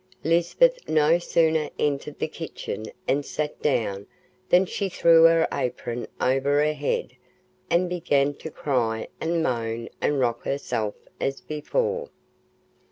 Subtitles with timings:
[0.23, 4.07] Lisbeth no sooner entered the kitchen and sat down
[4.49, 7.13] than she threw her apron over her head,
[7.69, 12.09] and began to cry and moan and rock herself as before.